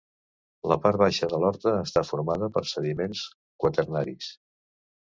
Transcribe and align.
La 0.71 0.77
part 0.85 0.99
baixa 1.01 1.29
de 1.33 1.41
l'horta 1.43 1.75
està 1.83 2.05
formada 2.09 2.51
per 2.57 2.65
sediments 2.73 3.25
quaternaris. 3.67 4.37